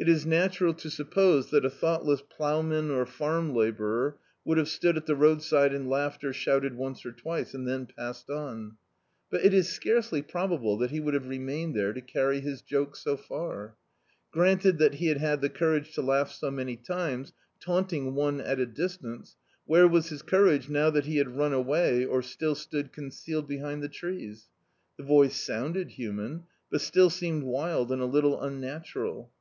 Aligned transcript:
It 0.00 0.08
is 0.08 0.24
natural 0.24 0.74
to 0.74 0.90
suppose 0.90 1.50
that 1.50 1.64
a 1.64 1.68
thoughtless 1.70 2.22
ploughman, 2.22 2.88
or 2.88 3.04
farm 3.04 3.52
labourer, 3.52 4.16
would 4.44 4.56
have 4.56 4.68
stood 4.68 4.96
at 4.96 5.06
the 5.06 5.16
roadside 5.16 5.74
and 5.74 5.90
laughed 5.90 6.22
or 6.22 6.32
shouted 6.32 6.78
mice 6.78 7.04
or 7.04 7.10
twice, 7.10 7.52
and 7.52 7.66
then 7.66 7.86
passed 7.86 8.30
on, 8.30 8.76
but 9.28 9.44
it 9.44 9.52
is 9.52 9.68
scarcely 9.68 10.22
probable 10.22 10.76
that 10.76 10.92
he 10.92 11.00
would 11.00 11.14
have 11.14 11.26
remained 11.26 11.74
there 11.74 11.92
to 11.92 12.00
carry 12.00 12.38
his 12.38 12.62
joke 12.62 12.94
so 12.94 13.16
far. 13.16 13.74
Granted 14.30 14.78
that 14.78 14.94
he 14.94 15.08
had 15.08 15.18
had 15.18 15.40
the 15.40 15.48
courage 15.50 15.92
to 15.96 16.00
laugh 16.02 16.30
so 16.30 16.48
many 16.48 16.76
times, 16.76 17.32
taunting 17.58 18.14
one 18.14 18.40
at 18.40 18.60
a 18.60 18.66
distance, 18.66 19.34
where 19.64 19.88
was 19.88 20.10
his 20.10 20.22
courage 20.22 20.68
now 20.68 20.90
that 20.90 21.06
he 21.06 21.16
had 21.16 21.36
run 21.36 21.52
away, 21.52 22.04
or 22.04 22.22
still 22.22 22.54
stood 22.54 22.92
cOTicealed 22.92 23.48
behind 23.48 23.82
the 23.82 23.88
trees? 23.88 24.48
TTic 25.00 25.06
voice 25.06 25.36
sounded 25.36 25.90
human, 25.90 26.44
but 26.70 26.82
still 26.82 27.10
seemed 27.10 27.42
wild 27.42 27.90
and 27.90 28.00
a 28.00 28.06
little 28.06 28.40
unnatural. 28.40 29.32